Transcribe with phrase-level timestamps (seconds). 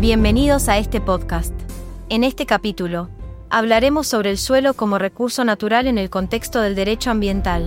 [0.00, 1.52] Bienvenidos a este podcast.
[2.08, 3.10] En este capítulo,
[3.50, 7.66] hablaremos sobre el suelo como recurso natural en el contexto del derecho ambiental.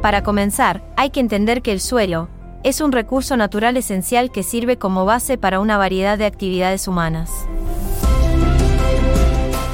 [0.00, 2.30] Para comenzar, hay que entender que el suelo
[2.62, 7.30] es un recurso natural esencial que sirve como base para una variedad de actividades humanas.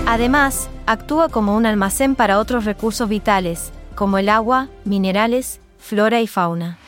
[0.07, 6.27] Además, actúa como un almacén para otros recursos vitales, como el agua, minerales, flora y
[6.27, 6.80] fauna.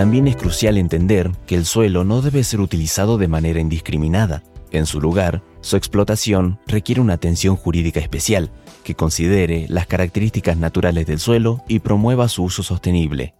[0.00, 4.42] También es crucial entender que el suelo no debe ser utilizado de manera indiscriminada.
[4.70, 8.50] En su lugar, su explotación requiere una atención jurídica especial,
[8.82, 13.34] que considere las características naturales del suelo y promueva su uso sostenible.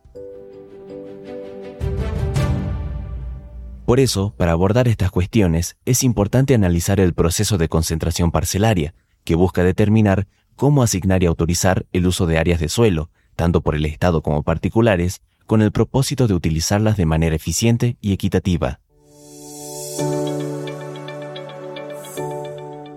[3.87, 8.93] Por eso, para abordar estas cuestiones, es importante analizar el proceso de concentración parcelaria,
[9.25, 13.77] que busca determinar cómo asignar y autorizar el uso de áreas de suelo, tanto por
[13.77, 18.79] el Estado como particulares, con el propósito de utilizarlas de manera eficiente y equitativa.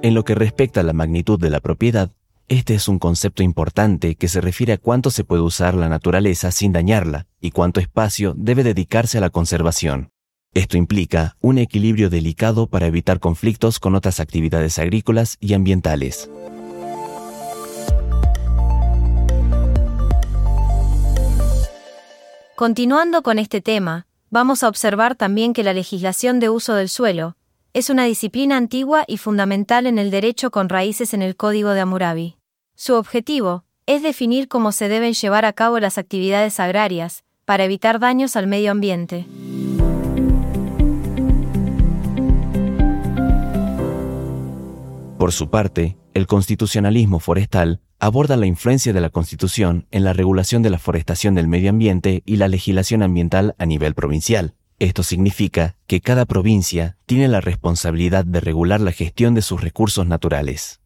[0.04, 2.12] En lo que respecta a la magnitud de la propiedad,
[2.50, 6.52] este es un concepto importante que se refiere a cuánto se puede usar la naturaleza
[6.52, 10.12] sin dañarla y cuánto espacio debe dedicarse a la conservación.
[10.54, 16.30] Esto implica un equilibrio delicado para evitar conflictos con otras actividades agrícolas y ambientales.
[22.56, 27.36] Continuando con este tema, vamos a observar también que la legislación de uso del suelo
[27.74, 31.82] es una disciplina antigua y fundamental en el derecho con raíces en el Código de
[31.82, 32.38] Hammurabi.
[32.76, 38.00] Su objetivo es definir cómo se deben llevar a cabo las actividades agrarias, para evitar
[38.00, 39.26] daños al medio ambiente.
[45.18, 50.62] Por su parte, el constitucionalismo forestal aborda la influencia de la Constitución en la regulación
[50.62, 54.56] de la forestación del medio ambiente y la legislación ambiental a nivel provincial.
[54.78, 60.06] Esto significa que cada provincia tiene la responsabilidad de regular la gestión de sus recursos
[60.06, 60.82] naturales.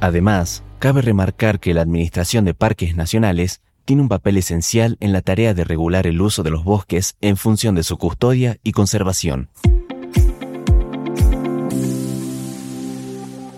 [0.00, 5.22] Además, cabe remarcar que la Administración de Parques Nacionales tiene un papel esencial en la
[5.22, 9.48] tarea de regular el uso de los bosques en función de su custodia y conservación.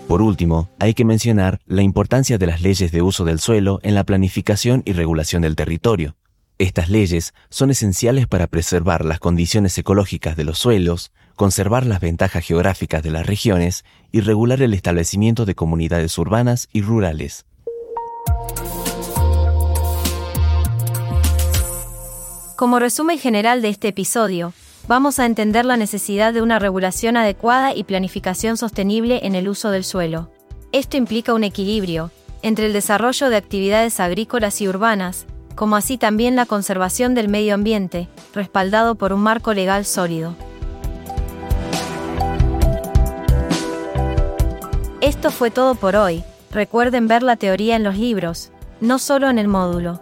[0.09, 3.93] Por último, hay que mencionar la importancia de las leyes de uso del suelo en
[3.93, 6.15] la planificación y regulación del territorio.
[6.57, 12.43] Estas leyes son esenciales para preservar las condiciones ecológicas de los suelos, conservar las ventajas
[12.43, 17.45] geográficas de las regiones y regular el establecimiento de comunidades urbanas y rurales.
[22.55, 24.53] Como resumen general de este episodio,
[24.89, 29.69] vamos a entender la necesidad de una regulación adecuada y planificación sostenible en el uso
[29.69, 30.31] del suelo.
[30.71, 32.09] Esto implica un equilibrio
[32.41, 37.53] entre el desarrollo de actividades agrícolas y urbanas, como así también la conservación del medio
[37.53, 40.35] ambiente, respaldado por un marco legal sólido.
[45.01, 46.23] Esto fue todo por hoy.
[46.49, 48.49] Recuerden ver la teoría en los libros,
[48.81, 50.01] no solo en el módulo.